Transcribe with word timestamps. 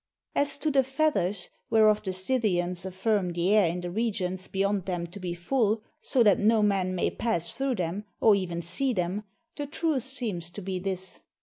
As 0.33 0.57
to 0.57 0.71
the 0.71 0.81
feathers, 0.83 1.51
whereof 1.69 2.01
the 2.01 2.11
Scythians 2.11 2.87
affirm 2.87 3.33
the 3.33 3.53
air 3.55 3.67
in 3.67 3.81
the 3.81 3.91
regions 3.91 4.47
beyond 4.47 4.85
them 4.85 5.05
to 5.05 5.19
be 5.19 5.35
full, 5.35 5.83
so 5.99 6.23
that 6.23 6.39
no 6.39 6.63
man 6.63 6.95
may 6.95 7.11
pass 7.11 7.53
through 7.53 7.75
them, 7.75 8.05
or 8.19 8.33
even 8.33 8.63
see 8.63 8.93
them, 8.93 9.21
the 9.57 9.67
truth 9.67 10.01
seems 10.01 10.49
to 10.49 10.61
be 10.63 10.79
this. 10.79 11.19